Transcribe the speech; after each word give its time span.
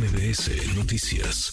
MBS 0.00 0.74
Noticias. 0.78 1.52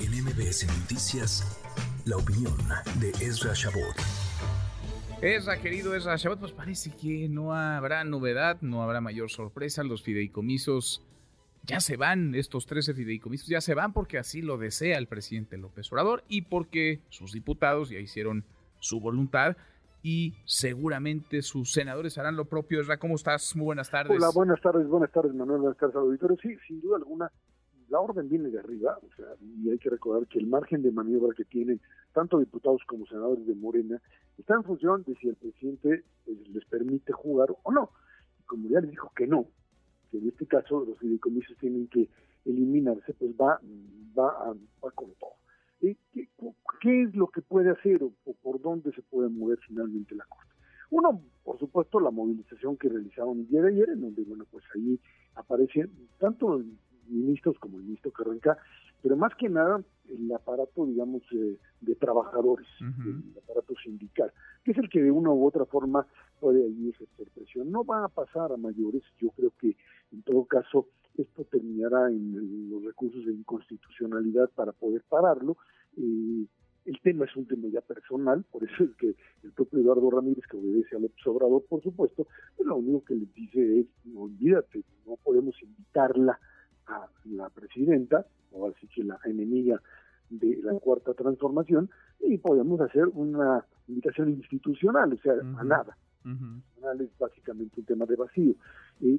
En 0.00 0.24
MBS 0.24 0.66
Noticias, 0.80 1.60
la 2.06 2.16
opinión 2.16 2.56
de 2.98 3.10
Ezra 3.22 3.52
Shabot. 3.52 3.94
Ezra, 5.20 5.60
querido 5.60 5.94
Ezra 5.94 6.16
Shabot, 6.16 6.40
pues 6.40 6.52
parece 6.52 6.90
que 6.96 7.28
no 7.28 7.52
habrá 7.52 8.04
novedad, 8.04 8.56
no 8.62 8.82
habrá 8.82 9.02
mayor 9.02 9.30
sorpresa. 9.30 9.84
Los 9.84 10.02
fideicomisos 10.02 11.04
ya 11.64 11.80
se 11.80 11.98
van, 11.98 12.34
estos 12.34 12.64
13 12.64 12.94
fideicomisos 12.94 13.46
ya 13.46 13.60
se 13.60 13.74
van 13.74 13.92
porque 13.92 14.16
así 14.16 14.40
lo 14.40 14.56
desea 14.56 14.96
el 14.96 15.08
presidente 15.08 15.58
López 15.58 15.92
Obrador 15.92 16.24
y 16.26 16.40
porque 16.42 17.02
sus 17.10 17.32
diputados 17.32 17.90
ya 17.90 17.98
hicieron 17.98 18.46
su 18.78 18.98
voluntad 18.98 19.58
y 20.02 20.34
seguramente 20.44 21.42
sus 21.42 21.72
senadores 21.72 22.18
harán 22.18 22.36
lo 22.36 22.46
propio. 22.46 22.80
Esra, 22.80 22.98
¿cómo 22.98 23.16
estás? 23.16 23.54
Muy 23.56 23.66
buenas 23.66 23.90
tardes. 23.90 24.16
Hola, 24.16 24.30
buenas 24.34 24.60
tardes, 24.60 24.86
buenas 24.86 25.10
tardes, 25.12 25.34
Manuel, 25.34 25.60
buenas 25.60 25.78
tardes, 25.78 25.96
auditorio. 25.96 26.36
Sí, 26.42 26.56
sin 26.66 26.80
duda 26.80 26.96
alguna, 26.96 27.30
la 27.90 28.00
orden 28.00 28.28
viene 28.28 28.48
de 28.48 28.58
arriba, 28.58 28.98
o 29.02 29.14
sea, 29.16 29.26
y 29.40 29.68
hay 29.68 29.78
que 29.78 29.90
recordar 29.90 30.26
que 30.28 30.38
el 30.38 30.46
margen 30.46 30.80
de 30.82 30.92
maniobra 30.92 31.34
que 31.36 31.44
tienen 31.44 31.80
tanto 32.12 32.38
diputados 32.38 32.82
como 32.86 33.04
senadores 33.06 33.46
de 33.46 33.54
Morena 33.54 34.00
está 34.38 34.54
en 34.54 34.64
función 34.64 35.02
de 35.04 35.14
si 35.16 35.28
el 35.28 35.36
presidente 35.36 36.04
pues, 36.24 36.38
les 36.48 36.64
permite 36.66 37.12
jugar 37.12 37.48
o 37.62 37.72
no. 37.72 37.90
Y 38.38 38.44
como 38.44 38.68
ya 38.68 38.80
les 38.80 38.90
dijo 38.90 39.12
que 39.14 39.26
no, 39.26 39.46
que 40.10 40.18
en 40.18 40.28
este 40.28 40.46
caso 40.46 40.84
los 40.84 40.98
fideicomisos 40.98 41.56
tienen 41.58 41.88
que 41.88 42.08
eliminarse, 42.44 43.12
pues 43.14 43.32
va, 43.32 43.60
va, 44.16 44.54
va 44.82 44.90
con 44.92 45.12
todo. 45.18 45.40
¿Qué, 45.80 45.96
¿Qué, 46.80 47.02
es 47.02 47.14
lo 47.14 47.28
que 47.28 47.42
puede 47.42 47.70
hacer 47.70 48.02
o, 48.02 48.12
por 48.60 48.72
dónde 48.72 48.92
se 48.92 49.02
puede 49.02 49.28
mover 49.28 49.58
finalmente 49.66 50.14
la 50.14 50.24
Corte? 50.24 50.50
Uno, 50.90 51.22
por 51.44 51.58
supuesto, 51.58 52.00
la 52.00 52.10
movilización 52.10 52.76
que 52.76 52.88
realizaron 52.88 53.40
el 53.40 53.48
día 53.48 53.62
de 53.62 53.68
ayer, 53.68 53.90
en 53.90 54.00
donde, 54.00 54.22
bueno, 54.24 54.44
pues 54.50 54.64
ahí 54.74 54.98
aparecen 55.34 55.90
tanto 56.18 56.62
ministros 57.06 57.58
como 57.58 57.78
el 57.78 57.84
ministro 57.84 58.10
Carranca, 58.10 58.56
pero 59.02 59.16
más 59.16 59.34
que 59.36 59.48
nada 59.48 59.82
el 60.08 60.32
aparato, 60.32 60.86
digamos, 60.86 61.22
eh, 61.32 61.56
de 61.80 61.94
trabajadores, 61.94 62.66
el 62.80 63.38
aparato 63.42 63.74
sindical, 63.82 64.32
que 64.64 64.72
es 64.72 64.78
el 64.78 64.90
que 64.90 65.00
de 65.00 65.10
una 65.10 65.30
u 65.30 65.46
otra 65.46 65.64
forma 65.64 66.06
puede 66.40 66.64
ahí 66.64 66.90
ejercer 66.90 67.28
presión. 67.34 67.70
No 67.70 67.84
va 67.84 68.04
a 68.04 68.08
pasar 68.08 68.52
a 68.52 68.56
mayores, 68.56 69.02
yo 69.18 69.30
creo 69.30 69.52
que 69.58 69.76
en 70.12 70.22
todo 70.22 70.44
caso 70.44 70.88
esto 71.16 71.44
terminará 71.44 72.10
en 72.10 72.68
los 72.70 72.84
recursos 72.84 73.24
de 73.24 73.32
inconstitucionalidad 73.32 74.50
para 74.50 74.72
poder 74.72 75.02
pararlo. 75.08 75.56
Eh, 75.96 76.46
el 76.86 77.00
tema 77.00 77.24
es 77.24 77.36
un 77.36 77.46
tema 77.46 77.68
ya 77.68 77.80
personal, 77.80 78.44
por 78.50 78.64
eso 78.64 78.84
es 78.84 78.90
que 78.96 79.14
el 79.42 79.52
propio 79.52 79.80
Eduardo 79.80 80.10
Ramírez, 80.10 80.44
que 80.50 80.56
obedece 80.56 80.96
a 80.96 80.98
López 80.98 81.26
Obrador, 81.26 81.64
por 81.68 81.82
supuesto, 81.82 82.26
pues 82.56 82.66
lo 82.66 82.76
único 82.76 83.04
que 83.04 83.14
le 83.14 83.26
dice 83.34 83.80
es, 83.80 83.86
no 84.04 84.22
olvídate, 84.22 84.82
no 85.06 85.16
podemos 85.16 85.54
invitarla 85.62 86.38
a 86.86 87.08
la 87.26 87.48
presidenta, 87.50 88.26
o 88.52 88.68
así 88.68 88.86
que 88.88 89.04
la 89.04 89.18
enemiga 89.24 89.80
de 90.30 90.60
la 90.62 90.78
cuarta 90.78 91.14
transformación, 91.14 91.90
y 92.20 92.38
podemos 92.38 92.80
hacer 92.80 93.06
una 93.08 93.64
invitación 93.88 94.30
institucional, 94.30 95.12
o 95.12 95.16
sea, 95.18 95.34
a 95.58 95.64
nada. 95.64 95.96
Es 97.00 97.18
básicamente 97.18 97.80
un 97.80 97.86
tema 97.86 98.06
de 98.06 98.16
vacío. 98.16 98.54
Eh, 99.00 99.18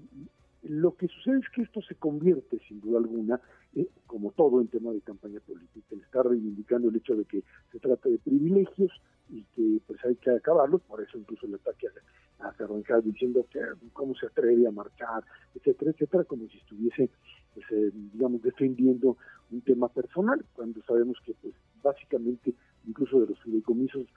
lo 0.63 0.95
que 0.95 1.07
sucede 1.07 1.39
es 1.39 1.49
que 1.49 1.63
esto 1.63 1.81
se 1.81 1.95
convierte, 1.95 2.59
sin 2.67 2.81
duda 2.81 2.99
alguna, 2.99 3.41
eh, 3.75 3.87
como 4.05 4.31
todo 4.31 4.61
en 4.61 4.67
tema 4.67 4.91
de 4.91 5.01
campaña 5.01 5.39
política. 5.39 5.87
Le 5.95 6.03
está 6.03 6.23
reivindicando 6.23 6.89
el 6.89 6.95
hecho 6.95 7.15
de 7.15 7.25
que 7.25 7.43
se 7.71 7.79
trata 7.79 8.09
de 8.09 8.19
privilegios 8.19 8.91
y 9.29 9.43
que 9.55 9.79
pues 9.87 10.03
hay 10.05 10.15
que 10.15 10.31
acabarlos, 10.31 10.81
por 10.81 11.01
eso 11.01 11.17
incluso 11.17 11.45
el 11.45 11.55
ataque 11.55 11.87
a, 12.39 12.47
a 12.49 13.01
diciendo 13.01 13.45
que 13.49 13.59
cómo 13.93 14.13
se 14.15 14.27
atreve 14.27 14.67
a 14.67 14.71
marchar, 14.71 15.23
etcétera, 15.55 15.91
etcétera, 15.91 16.23
como 16.25 16.47
si 16.49 16.57
estuviese, 16.57 17.09
pues, 17.53 17.65
eh, 17.71 17.91
digamos, 18.13 18.41
defendiendo 18.41 19.17
un 19.51 19.61
tema 19.61 19.87
personal, 19.89 20.43
cuando 20.53 20.81
sabemos 20.83 21.17
que 21.25 21.33
pues 21.41 21.53
básicamente 21.81 22.53
incluso 22.87 23.19
de 23.19 23.27
los 23.27 23.39
fideicomisos 23.41 24.07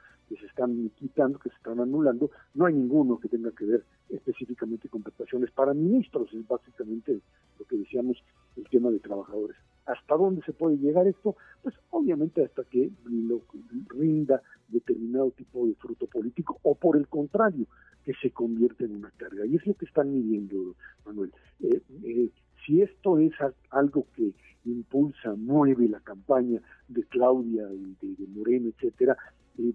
están 0.55 0.89
quitando, 0.97 1.39
que 1.41 1.51
se 1.51 1.57
están 1.57 1.81
anulando, 1.81 2.31
no 2.55 2.67
hay 2.67 2.75
ninguno 2.75 3.19
que 3.19 3.29
tenga 3.29 3.51
que 3.51 3.65
ver 3.65 3.85
específicamente 4.09 4.89
con 4.89 5.03
prestaciones 5.03 5.51
para 5.51 5.75
ministros, 5.75 6.33
es 6.33 6.47
básicamente 6.47 7.21
lo 7.59 7.65
que 7.65 7.77
decíamos 7.77 8.23
el 8.57 8.65
tema 8.69 8.91
de 8.91 9.01
trabajadores. 9.01 9.57
¿Hasta 9.87 10.17
dónde 10.17 10.43
se 10.43 10.53
puede 10.53 10.79
llegar 10.79 11.07
esto? 11.09 11.37
Pues 11.63 11.75
obviamente 11.91 12.45
hasta 12.45 12.63
que 12.65 12.91
lo 13.05 13.43
rinda 13.89 14.41
determinado 14.69 15.33
tipo 15.33 15.67
de 15.67 15.75
fruto 15.75 16.07
político 16.07 16.59
o 16.63 16.75
por 16.77 16.97
el 16.97 17.09
contrario, 17.09 17.67
que 18.05 18.13
se 18.23 18.31
convierte 18.31 18.85
en 18.85 18.97
una 18.97 19.11
carga. 19.17 19.45
Y 19.47 19.57
es 19.57 19.67
lo 19.67 19.75
que 19.75 19.87
están 19.87 20.13
midiendo, 20.13 20.77
Manuel. 21.05 21.33
Eh, 21.61 21.83
eh, 22.05 22.31
si 22.65 22.81
esto 22.81 23.19
es 23.19 23.33
algo 23.71 24.07
que 24.15 24.33
impulsa, 24.65 25.35
mueve 25.37 25.89
la 25.89 26.01
campaña 26.01 26.61
de 26.89 27.03
Claudia 27.05 27.67
y 27.73 27.97
de, 28.01 28.27
Moreno, 28.29 28.69
etcétera, 28.69 29.17
eh, 29.59 29.73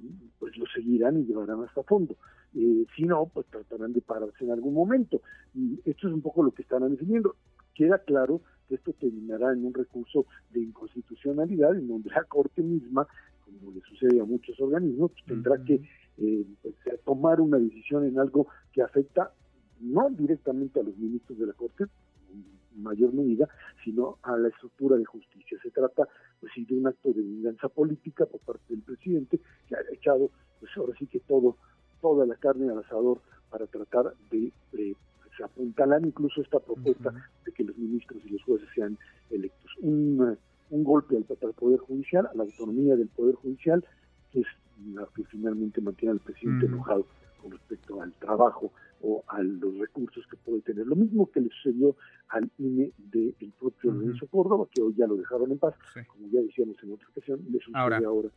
lo 0.59 0.65
seguirán 0.67 1.17
y 1.17 1.25
llevarán 1.25 1.63
hasta 1.63 1.83
fondo. 1.83 2.15
Eh, 2.53 2.85
si 2.95 3.03
no, 3.03 3.27
pues 3.33 3.47
tratarán 3.47 3.93
de 3.93 4.01
pararse 4.01 4.43
en 4.43 4.51
algún 4.51 4.73
momento. 4.73 5.21
Y 5.53 5.79
esto 5.85 6.07
es 6.07 6.13
un 6.13 6.21
poco 6.21 6.43
lo 6.43 6.51
que 6.51 6.63
están 6.63 6.89
definiendo. 6.89 7.35
Queda 7.73 7.99
claro 7.99 8.41
que 8.67 8.75
esto 8.75 8.93
terminará 8.93 9.53
en 9.53 9.65
un 9.65 9.73
recurso 9.73 10.25
de 10.51 10.61
inconstitucionalidad 10.61 11.75
en 11.75 11.87
donde 11.87 12.09
la 12.09 12.23
Corte 12.23 12.61
misma, 12.61 13.07
como 13.43 13.71
le 13.71 13.81
sucede 13.81 14.19
a 14.19 14.25
muchos 14.25 14.59
organismos, 14.59 15.11
pues 15.11 15.25
tendrá 15.25 15.63
que 15.63 15.81
eh, 16.17 16.45
pues, 16.61 16.75
tomar 17.03 17.41
una 17.41 17.57
decisión 17.57 18.05
en 18.05 18.19
algo 18.19 18.47
que 18.71 18.81
afecta 18.81 19.31
no 19.79 20.09
directamente 20.09 20.79
a 20.79 20.83
los 20.83 20.97
ministros 20.97 21.39
de 21.39 21.47
la 21.47 21.53
Corte, 21.53 21.85
en 22.31 22.83
mayor 22.83 23.13
medida, 23.13 23.47
sino 23.83 24.17
a 24.23 24.37
la 24.37 24.49
estructura 24.49 24.97
de 24.97 25.05
justicia. 25.05 25.57
Se 25.61 25.71
trata 25.71 26.07
pues, 26.39 26.51
de 26.55 26.75
un 26.75 26.87
acto 26.87 27.11
de 27.13 27.21
venganza 27.21 27.69
política 27.69 28.25
por 28.25 28.39
parte 28.41 28.65
del 28.69 28.81
presidente 28.81 29.39
que 29.67 29.75
ha 29.75 29.79
echado, 29.91 30.31
pues 30.69 30.77
ahora 30.77 30.97
sí 30.99 31.07
que 31.07 31.19
todo, 31.19 31.57
toda 32.01 32.25
la 32.25 32.35
carne 32.35 32.71
al 32.71 32.79
asador 32.79 33.19
para 33.49 33.65
tratar 33.67 34.13
de 34.31 34.51
eh, 34.73 34.95
pues, 35.23 35.41
apuntalar 35.43 36.05
incluso 36.05 36.41
esta 36.41 36.59
propuesta 36.59 37.13
de 37.45 37.51
que 37.51 37.63
los 37.63 37.77
ministros 37.77 38.21
y 38.25 38.29
los 38.29 38.43
jueces 38.43 38.67
sean 38.75 38.97
electos. 39.29 39.71
Un, 39.81 40.37
un 40.69 40.83
golpe 40.83 41.17
al, 41.17 41.25
al, 41.29 41.53
Poder 41.53 41.79
Judicial, 41.79 42.27
a 42.27 42.35
la 42.35 42.43
autonomía 42.43 42.95
del 42.95 43.07
Poder 43.07 43.35
Judicial, 43.35 43.83
que 44.31 44.41
es 44.41 44.47
la 44.93 45.07
que 45.15 45.23
finalmente 45.25 45.81
mantiene 45.81 46.13
al 46.13 46.19
presidente 46.19 46.67
enojado 46.67 47.05
con 47.41 47.51
respecto 47.51 48.01
al 48.01 48.13
trabajo 48.13 48.71
o 49.01 49.23
a 49.27 49.41
los 49.41 49.77
recursos 49.77 50.25
que 50.29 50.37
puede 50.37 50.61
tener. 50.61 50.85
Lo 50.85 50.95
mismo 50.95 51.29
que 51.31 51.39
le 51.39 51.49
sucedió 51.49 51.95
al 52.29 52.49
INE 52.57 52.91
del 52.97 53.53
propio 53.57 53.91
Lorenzo 53.91 54.27
Córdoba, 54.27 54.67
que 54.71 54.81
hoy 54.81 54.93
ya 54.95 55.07
lo 55.07 55.15
dejaron 55.15 55.51
en 55.51 55.57
paz, 55.57 55.73
como 56.07 56.27
ya 56.29 56.41
decíamos 56.41 56.75
en 56.83 56.93
otra 56.93 57.07
ocasión, 57.09 57.39
le 57.49 57.59
sucede 57.59 57.79
ahora, 57.79 58.01
ahora 58.05 58.29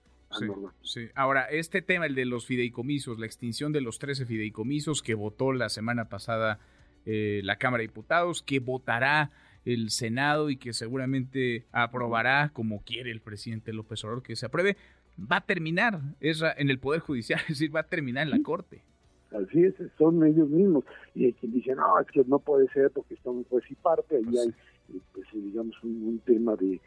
sí, 0.82 1.08
Ahora, 1.14 1.44
este 1.44 1.82
tema, 1.82 2.06
el 2.06 2.14
de 2.14 2.24
los 2.24 2.46
fideicomisos, 2.46 3.18
la 3.18 3.26
extinción 3.26 3.72
de 3.72 3.80
los 3.80 3.98
13 3.98 4.26
fideicomisos 4.26 5.02
que 5.02 5.14
votó 5.14 5.52
la 5.52 5.68
semana 5.68 6.08
pasada 6.08 6.58
eh, 7.04 7.40
la 7.44 7.56
Cámara 7.56 7.82
de 7.82 7.88
Diputados, 7.88 8.42
que 8.42 8.60
votará 8.60 9.30
el 9.64 9.90
Senado 9.90 10.50
y 10.50 10.56
que 10.56 10.72
seguramente 10.72 11.66
aprobará, 11.72 12.50
como 12.52 12.82
quiere 12.82 13.10
el 13.10 13.20
presidente 13.20 13.72
López 13.72 14.04
Obrador, 14.04 14.22
que 14.22 14.36
se 14.36 14.46
apruebe, 14.46 14.76
va 15.18 15.36
a 15.36 15.46
terminar 15.46 16.00
en 16.20 16.70
el 16.70 16.78
Poder 16.78 17.00
Judicial, 17.00 17.40
es 17.42 17.48
decir, 17.48 17.74
va 17.74 17.80
a 17.80 17.86
terminar 17.86 18.24
en 18.24 18.30
la 18.30 18.42
Corte. 18.42 18.82
Así 19.30 19.64
es, 19.64 19.74
son 19.96 20.24
ellos 20.24 20.48
mismos. 20.48 20.84
Y 21.14 21.26
hay 21.26 21.32
quien 21.34 21.52
dice, 21.52 21.74
no, 21.74 21.98
es 21.98 22.06
que 22.08 22.22
no 22.24 22.38
puede 22.38 22.68
ser 22.68 22.90
porque 22.90 23.14
están 23.14 23.44
juez 23.44 23.64
y 23.70 23.74
parte, 23.76 24.16
ahí 24.16 24.24
pues 24.24 24.38
hay, 24.38 24.48
eh, 24.96 25.00
pues, 25.12 25.26
digamos, 25.32 25.74
un, 25.82 26.20
tema 26.24 26.54
de, 26.56 26.80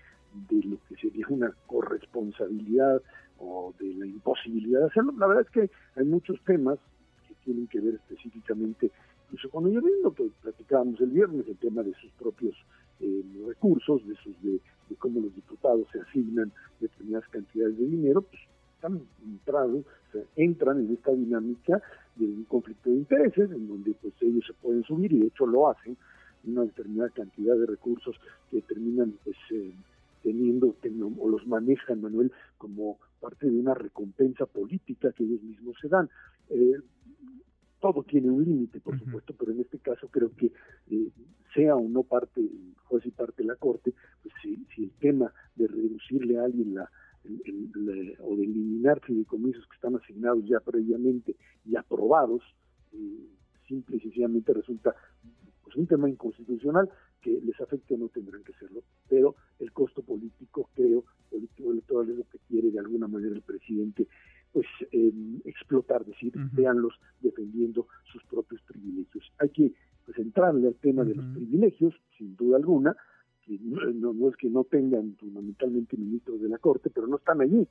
de 0.49 0.63
lo 0.67 0.77
que 0.87 0.95
sería 0.95 1.25
una 1.29 1.51
corresponsabilidad 1.65 3.01
o 3.39 3.73
de 3.79 3.93
la 3.95 4.05
imposibilidad 4.05 4.81
de 4.81 4.85
hacerlo. 4.87 5.13
La 5.17 5.27
verdad 5.27 5.45
es 5.45 5.51
que 5.51 5.69
hay 5.99 6.05
muchos 6.05 6.39
temas 6.45 6.77
que 7.27 7.33
tienen 7.43 7.67
que 7.67 7.79
ver 7.79 7.95
específicamente, 7.95 8.91
incluso 9.25 9.49
con 9.49 9.67
ellos 9.67 9.83
mismos, 9.83 10.15
que 10.15 10.29
platicábamos 10.41 10.99
el 11.01 11.09
viernes, 11.09 11.47
el 11.47 11.57
tema 11.57 11.83
de 11.83 11.93
sus 11.95 12.11
propios 12.13 12.55
eh, 12.99 13.23
recursos, 13.47 14.05
de, 14.07 14.15
sus, 14.15 14.41
de, 14.41 14.59
cómo 14.97 15.19
los 15.21 15.35
diputados 15.35 15.87
se 15.91 15.99
asignan 15.99 16.51
determinadas 16.79 17.27
cantidades 17.29 17.77
de 17.77 17.85
dinero, 17.85 18.21
pues 18.21 18.41
están 18.75 19.01
entrados, 19.23 19.83
entran 20.35 20.79
en 20.79 20.93
esta 20.93 21.11
dinámica 21.11 21.81
de 22.15 22.25
un 22.25 22.45
conflicto 22.45 22.89
de 22.89 22.97
intereses, 22.97 23.51
en 23.51 23.67
donde 23.67 23.93
pues 24.01 24.13
ellos 24.21 24.45
se 24.47 24.53
pueden 24.53 24.83
subir, 24.83 25.11
y 25.11 25.19
de 25.19 25.27
hecho 25.27 25.45
lo 25.45 25.69
hacen, 25.69 25.97
una 26.45 26.61
determinada 26.61 27.09
cantidad 27.09 27.55
de 27.55 27.65
recursos 27.65 28.15
que 28.51 28.61
terminan 28.61 29.13
pues 29.23 29.35
eh, 29.51 29.73
teniendo, 30.31 30.75
o 31.19 31.29
los 31.29 31.45
manejan, 31.47 32.01
Manuel, 32.01 32.31
como 32.57 32.99
parte 33.19 33.49
de 33.49 33.59
una 33.59 33.73
recompensa 33.73 34.45
política 34.45 35.11
que 35.13 35.23
ellos 35.23 35.43
mismos 35.43 35.77
se 35.79 35.87
dan. 35.87 36.09
Eh, 36.49 36.79
todo 37.79 38.03
tiene 38.03 38.31
un 38.31 38.43
límite, 38.43 38.79
por 38.79 38.97
supuesto, 38.97 39.35
pero 39.37 39.51
en 39.51 39.61
este 39.61 39.77
caso 39.79 40.07
creo 40.07 40.31
que 40.35 40.51
eh, 40.89 41.11
sea 41.53 41.75
o 41.75 41.87
no 41.87 42.03
parte, 42.03 42.41
juez 42.85 43.05
y 43.05 43.11
parte 43.11 43.43
de 43.43 43.49
la 43.49 43.55
Corte, 43.55 43.93
pues 44.23 44.33
si, 44.41 44.65
si 44.75 44.85
el 44.85 44.91
tema 44.93 45.31
de 45.55 45.67
reducirle 45.67 46.39
a 46.39 46.45
alguien 46.45 46.73
la, 46.73 46.89
o 48.19 48.35
de 48.35 48.43
eliminar 48.43 49.01
fideicomisos 49.01 49.67
que 49.67 49.75
están 49.75 49.95
asignados 49.95 50.45
ya 50.45 50.59
previamente 50.59 51.35
y 51.65 51.75
aprobados, 51.75 52.41
eh, 52.93 53.27
simple 53.67 53.97
y 53.97 53.99
sencillamente 53.99 54.53
resulta 54.53 54.95
pues, 55.63 55.75
es 55.75 55.79
un 55.79 55.87
tema 55.87 56.09
inconstitucional 56.09 56.89
que 57.21 57.39
les 57.41 57.59
afecte 57.59 57.95
o 57.95 57.97
no 57.97 58.09
tendrán 58.09 58.43
que 58.43 58.53
hacerlo, 58.53 58.83
decir, 66.65 66.67
veanlos 66.67 66.93
defendiendo 67.21 67.87
sus 68.11 68.23
propios 68.25 68.61
privilegios. 68.61 69.31
Hay 69.39 69.49
que 69.49 69.73
pues, 70.05 70.17
entrarle 70.17 70.67
al 70.67 70.75
tema 70.75 71.03
de 71.03 71.15
los 71.15 71.25
privilegios, 71.33 71.93
sin 72.17 72.35
duda 72.35 72.57
alguna, 72.57 72.95
que 73.45 73.59
no, 73.61 74.13
no, 74.13 74.29
es 74.29 74.35
que 74.37 74.49
no 74.49 74.63
tengan 74.63 75.15
fundamentalmente 75.17 75.97
ministros 75.97 76.41
de 76.41 76.49
la 76.49 76.57
Corte, 76.57 76.89
pero 76.89 77.07
no 77.07 77.17
están 77.17 77.41
allí 77.41 77.67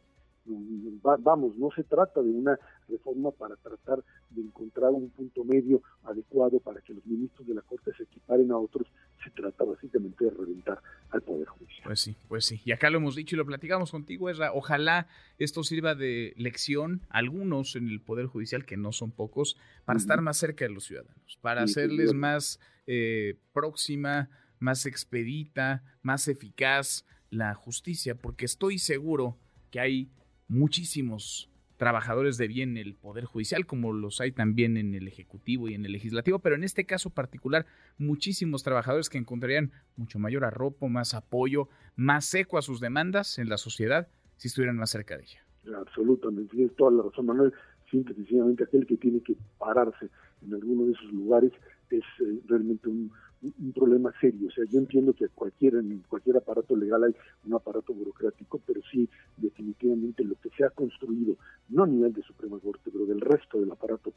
vamos, 0.47 1.57
no 1.57 1.71
se 1.71 1.85
trata 1.85 2.23
de 2.23 2.31
una 2.31 2.59
reforma 2.89 3.31
para 3.31 3.57
tratar 3.57 4.05
de 4.31 4.43
encontrar 4.43 4.91
un 4.91 5.09
punto 5.11 5.45
medio 5.45 5.83
adecuado 6.05 6.61
para 6.61 6.81
que 6.81 6.95
los 6.95 7.05
ministros 7.07 7.47
de 7.47 7.55
la 7.55 7.63
Corte 7.63 7.93
se 7.97 8.03
equiparen 8.05 8.51
a 8.53 8.59
otros, 8.59 8.87
se 9.23 9.31
trata 9.31 9.65
básicamente 9.65 10.25
de 10.25 10.31
reventar 10.31 10.81
al 11.11 11.23
Poder 11.23 11.49
Judicial. 11.49 11.64
Pues 11.85 12.01
sí, 12.01 12.17
pues 12.29 12.47
sí. 12.47 12.61
Y 12.65 12.73
acá 12.73 12.89
lo 12.89 12.97
hemos 12.97 13.15
dicho 13.15 13.37
y 13.37 13.39
lo 13.39 13.45
platicamos 13.45 13.91
contigo, 13.91 14.31
Ezra. 14.31 14.53
Ojalá 14.55 15.07
esto 15.39 15.63
sirva 15.63 15.95
de 15.95 16.33
lección 16.37 17.03
a 17.11 17.19
algunos 17.19 17.77
en 17.77 17.89
el 17.89 18.01
Poder 18.01 18.27
Judicial, 18.27 18.65
que 18.65 18.79
no 18.79 18.91
son 18.91 19.11
pocos, 19.11 19.57
para 19.85 19.99
estar 19.99 20.23
más 20.23 20.39
cerca 20.39 20.65
de 20.65 20.71
los 20.71 20.85
ciudadanos, 20.85 21.39
para 21.43 21.63
hacerles 21.63 22.15
más 22.15 22.59
eh, 22.87 23.37
próxima, 23.53 24.31
más 24.59 24.87
expedita, 24.87 25.85
más 26.03 26.27
eficaz 26.27 27.05
la 27.31 27.55
justicia, 27.55 28.15
porque 28.15 28.47
estoy 28.47 28.79
seguro 28.79 29.39
que 29.71 29.81
hay 29.81 30.11
muchísimos 30.49 31.51
trabajadores 31.77 32.37
de 32.37 32.49
bien 32.49 32.77
en 32.77 32.87
el 32.87 32.95
Poder 32.95 33.25
Judicial, 33.25 33.67
como 33.67 33.93
los 33.93 34.21
hay 34.21 34.33
también 34.33 34.77
en 34.77 34.95
el 34.95 35.09
Ejecutivo 35.09 35.69
y 35.69 35.75
en 35.75 35.85
el 35.85 35.93
Legislativo, 35.93 36.39
pero 36.39 36.55
en 36.55 36.65
este 36.65 36.85
caso 36.85 37.11
particular, 37.11 37.67
muchísimos 37.99 38.63
trabajadores 38.63 39.09
que 39.09 39.19
encontrarían 39.19 39.73
mucho 39.97 40.19
mayor 40.19 40.45
arropo, 40.45 40.89
más 40.89 41.15
apoyo, 41.15 41.69
más 41.97 42.33
eco 42.35 42.59
a 42.59 42.63
sus 42.63 42.81
demandas 42.81 43.39
en 43.39 43.49
la 43.49 43.57
sociedad 43.57 44.09
si 44.37 44.49
estuvieran 44.49 44.77
más 44.77 44.91
cerca 44.91 45.17
de 45.17 45.25
ella. 45.25 45.45
Absolutamente, 45.79 46.55
tienes 46.55 46.77
toda 46.77 46.91
la 46.91 47.03
razón, 47.03 47.27
Manuel. 47.27 47.53
Simple 47.91 48.15
sencillamente 48.15 48.65
aquel 48.65 48.87
que 48.87 48.97
tiene 48.97 49.21
que 49.21 49.37
pararse 49.59 50.09
en 50.45 50.55
alguno 50.55 50.87
de 50.87 50.93
esos 50.93 51.13
lugares 51.13 51.53
es 51.91 52.03
eh, 52.21 52.41
realmente 52.47 52.89
un, 52.89 53.11
un 53.59 53.73
problema 53.73 54.13
serio. 54.21 54.49
O 54.49 54.51
sea, 54.51 54.65
yo 54.65 54.79
entiendo 54.79 55.13
que 55.13 55.29
cualquier, 55.29 55.75
en 55.77 56.03
cualquier 56.09 56.37
aparato 56.37 56.77
legal 56.77 57.05
hay 57.05 57.15
un 57.47 57.55
aparato 57.55 57.93
burocrático, 57.93 58.61
pero 58.67 58.81
sí, 58.91 59.09
definitivamente 59.37 60.25
lo 60.25 60.35
que 60.37 60.51
se 60.51 60.65
ha 60.65 60.71
construido, 60.71 61.37
no 61.69 61.85
a 61.85 61.87
nivel 61.87 62.13
de 62.13 62.23
Suprema 62.23 62.59
Corte, 62.59 62.91
pero 62.93 63.07
del 63.07 63.21
resto 63.21 63.61
del 63.61 63.71
aparato 63.71 64.13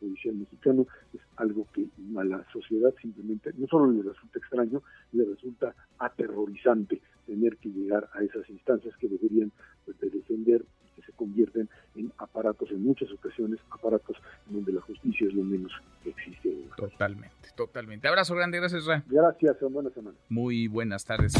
judicial 0.00 0.36
mexicano, 0.36 0.86
es 1.12 1.20
algo 1.36 1.66
que 1.72 1.86
a 2.16 2.24
la 2.24 2.44
sociedad 2.52 2.94
simplemente, 3.00 3.52
no 3.56 3.66
solo 3.66 3.90
le 3.90 4.02
resulta 4.02 4.38
extraño, 4.38 4.82
le 5.12 5.24
resulta 5.24 5.74
aterrorizante 5.98 7.00
tener 7.28 7.58
que 7.58 7.68
llegar 7.68 8.08
a 8.14 8.22
esas 8.22 8.48
instancias 8.48 8.96
que 8.96 9.06
deberían 9.06 9.52
pues, 9.84 10.00
de 10.00 10.08
defender 10.08 10.64
que 10.96 11.02
se 11.02 11.12
convierten 11.12 11.68
en 11.94 12.10
aparatos, 12.16 12.70
en 12.70 12.82
muchas 12.82 13.12
ocasiones, 13.12 13.60
aparatos 13.70 14.16
en 14.48 14.54
donde 14.54 14.72
la 14.72 14.80
justicia 14.80 15.28
es 15.28 15.34
lo 15.34 15.44
menos 15.44 15.70
que 16.02 16.10
existe. 16.10 16.56
Totalmente, 16.76 17.48
totalmente. 17.54 18.08
Abrazo 18.08 18.34
grande, 18.34 18.58
gracias, 18.58 18.86
Ra. 18.86 19.04
Gracias, 19.06 19.56
buena 19.70 19.90
semana. 19.90 20.16
Muy 20.28 20.68
buenas 20.68 21.04
tardes. 21.04 21.34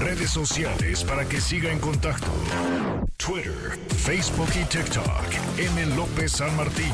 Redes 0.00 0.30
sociales 0.30 1.02
para 1.04 1.24
que 1.26 1.40
siga 1.40 1.72
en 1.72 1.78
contacto: 1.78 2.30
Twitter, 3.16 3.78
Facebook 3.88 4.50
y 4.60 4.64
TikTok. 4.68 5.58
M. 5.58 5.96
López 5.96 6.32
San 6.32 6.54
Martín. 6.56 6.92